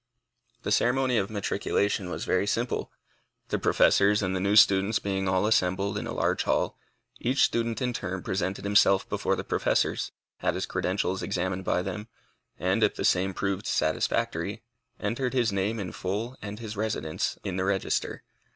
The 0.63 0.71
ceremony 0.71 1.17
of 1.19 1.29
matriculation 1.29 2.09
was 2.09 2.25
very 2.25 2.47
simple. 2.47 2.91
The 3.49 3.59
professors 3.59 4.23
and 4.23 4.35
the 4.35 4.39
new 4.39 4.55
students 4.55 4.97
being 4.97 5.27
all 5.27 5.45
assembled, 5.45 5.95
in 5.95 6.07
a 6.07 6.11
large 6.15 6.41
hall, 6.41 6.75
each 7.19 7.43
student 7.43 7.83
in 7.83 7.93
turn 7.93 8.23
presented 8.23 8.65
himself 8.65 9.07
before 9.07 9.35
the 9.35 9.43
professors, 9.43 10.11
had 10.37 10.55
his 10.55 10.65
credentials 10.65 11.21
examined 11.21 11.65
by 11.65 11.83
them, 11.83 12.07
and 12.57 12.81
if 12.81 12.95
the 12.95 13.05
same 13.05 13.35
proved 13.35 13.67
satisfactory, 13.67 14.63
entered 14.99 15.33
his 15.35 15.51
name 15.53 15.79
in 15.79 15.91
full 15.91 16.35
and 16.41 16.57
his 16.57 16.75
residence, 16.75 17.37
in 17.43 17.57
the 17.57 17.63
register. 17.63 18.23